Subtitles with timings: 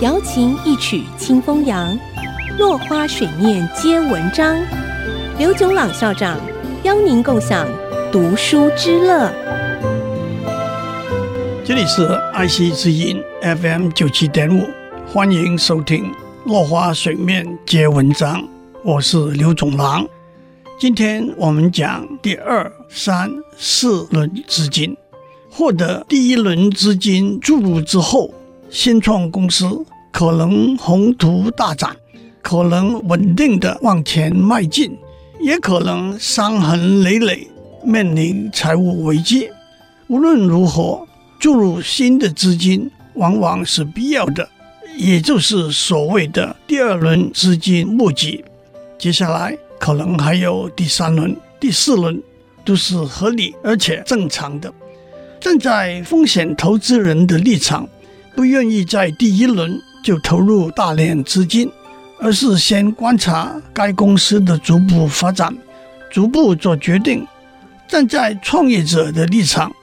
[0.00, 1.98] 瑶琴一曲清风扬，
[2.58, 4.56] 落花水面皆文章。
[5.38, 6.38] 刘炯朗校长
[6.84, 7.66] 邀您共享
[8.12, 9.32] 读书之乐。
[11.64, 14.62] 这里是爱惜之音 FM 九七点五，
[15.06, 16.04] 欢迎收听
[16.44, 18.40] 《落花水面皆文章》，
[18.84, 20.06] 我是刘炯朗。
[20.78, 24.96] 今天我们讲第二、三、四轮资金。
[25.50, 28.32] 获得第一轮资金注入之后，
[28.70, 29.66] 新创公司
[30.12, 31.96] 可能宏图大展，
[32.42, 34.96] 可能稳定的往前迈进，
[35.40, 37.48] 也可能伤痕累累，
[37.82, 39.48] 面临财务危机。
[40.08, 41.06] 无论如何，
[41.38, 44.48] 注入新的资金往往是必要的，
[44.96, 48.44] 也就是所谓的第二轮资金募集。
[48.98, 52.20] 接下来可能还有第三轮、第四轮，
[52.64, 54.72] 都是合理而且正常的。
[55.40, 57.88] 站在风险投资人的立场，
[58.38, 61.68] 不愿意在第一轮就投入大量资金，
[62.20, 65.52] 而是先观察该公司的逐步发展，
[66.08, 67.26] 逐步做决定。
[67.88, 69.74] 站在创业者的立场，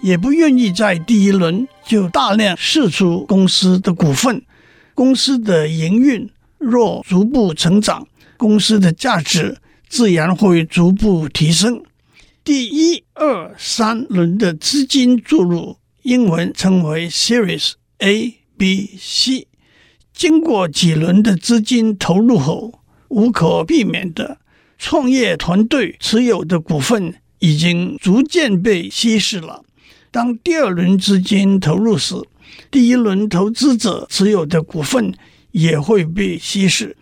[0.00, 4.40] 也不愿意在第一轮就大量释出公司的股份。
[4.94, 8.06] 公司的营运若逐步成长，
[8.36, 11.82] 公司的价值自然会逐步提升。
[12.44, 17.72] 第一、二、三轮的资金注入，英文称为 Series
[18.04, 19.48] A、B、C。
[20.12, 24.36] 经过几轮的资金投入后，无可避免的，
[24.78, 29.64] 创业团队持有的股份已经逐渐被稀释了。
[30.10, 32.14] 当第二轮资金投入时，
[32.70, 35.14] 第一轮投资者持有的股份
[35.52, 36.94] 也会被稀释。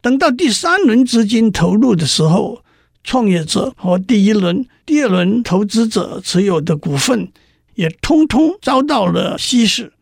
[0.00, 2.64] 等到第三轮资金投入的时候，
[3.04, 7.30] 创业者和第一轮、第二轮投资者持有的股份
[7.76, 9.92] 也通通遭到了稀释。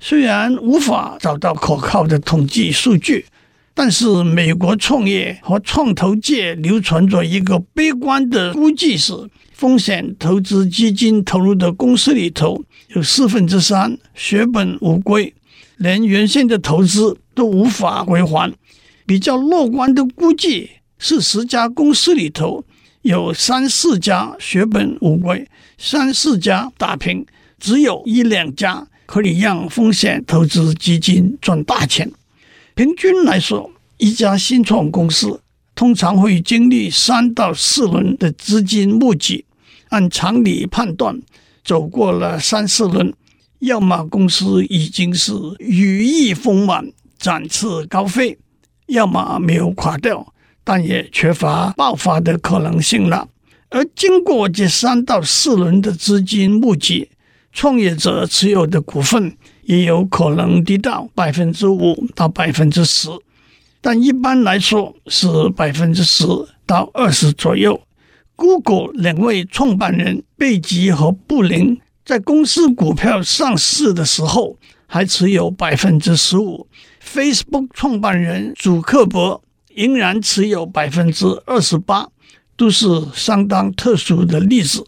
[0.00, 3.26] 虽然无法找到可靠的统计数据，
[3.74, 9.12] 但是美国创业和创投界流传着一个悲观的估计是：
[9.52, 15.34] 风险投资基金投入的公司里头有四分之三血本无归，
[15.76, 18.52] 连原先的投资都无法归还。
[19.04, 20.70] 比较乐观的估计。
[21.00, 22.64] 是十家公司里头
[23.02, 25.48] 有三四家血本无归，
[25.78, 27.24] 三四家打平，
[27.60, 32.12] 只有一两家可以让风险投资基金赚大钱。
[32.74, 35.40] 平均来说，一家新创公司
[35.74, 39.46] 通常会经历三到四轮的资金募集。
[39.88, 41.18] 按常理判断，
[41.64, 43.14] 走过了三四轮，
[43.60, 48.36] 要么公司已经是羽翼丰满、展翅高飞，
[48.88, 50.34] 要么没有垮掉。
[50.62, 53.26] 但也缺乏爆发的可能性了。
[53.70, 57.08] 而经过这三到四轮的资金募集，
[57.52, 63.08] 创业者持有的股份也有可能低到百分之五到百分之十，
[63.80, 65.26] 但一般来说是
[65.56, 66.26] 百分之十
[66.66, 67.80] 到二十左右。
[68.36, 76.68] Google 两位创办人贝吉和布林在公司股票上市的时候还持有百分之十五
[77.02, 79.42] ，Facebook 创办人祖克伯。
[79.74, 82.08] 仍然持有百分之二十八，
[82.56, 84.84] 都是相当特殊的例子。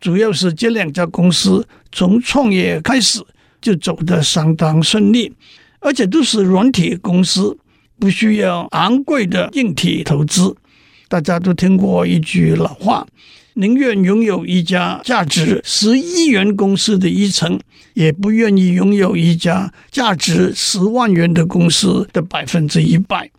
[0.00, 3.22] 主要是这两家公司从创业开始
[3.60, 5.32] 就走得相当顺利，
[5.80, 7.56] 而且都是软体公司，
[7.98, 10.54] 不需要昂贵的硬体投资。
[11.08, 13.06] 大家都听过一句老话：
[13.54, 17.58] 宁愿拥有一家价值十亿元公司的一成，
[17.94, 23.30] 也不愿意拥有一家价值十万元的公司的百分之一百。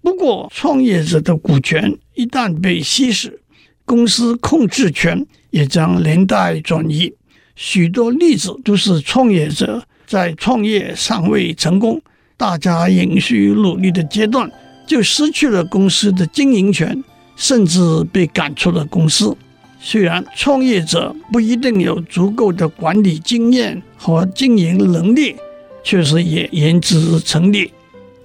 [0.00, 3.40] 不过，创业者的股权一旦被稀释，
[3.84, 7.10] 公司控制权也将连带转移。
[7.54, 11.98] 许多例子都是创业者在创业尚未成功、
[12.36, 14.50] 大家仍需努力的阶段，
[14.86, 17.02] 就失去了公司的经营权，
[17.36, 17.80] 甚至
[18.12, 19.34] 被赶出了公司。
[19.80, 25.36] 虽然创业者不一定有足够的管理经验和经营能力，
[25.82, 27.72] 确实也言之成理。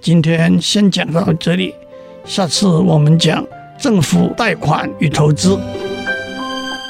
[0.02, 1.74] 今天先讲到这里，
[2.26, 3.46] 下次我们讲
[3.80, 5.58] 政府贷款与投资。